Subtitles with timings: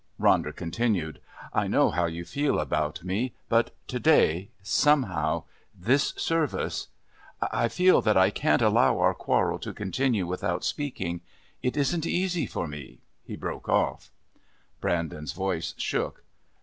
[0.19, 1.21] Ronder continued:
[1.53, 3.35] "I know how you feel about me.
[3.49, 5.43] But to day somehow
[5.77, 6.87] this service
[7.39, 11.21] I feel that I can't allow our quarrel to continue without speaking.
[11.61, 14.09] It isn't easy for me" He broke off.
[14.81, 16.23] Brandon's voice shook.